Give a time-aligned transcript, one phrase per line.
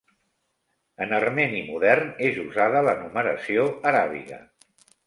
[1.05, 4.43] En armeni modern és usada la numeració aràbiga.